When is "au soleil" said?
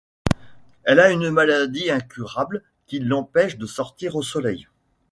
4.15-4.67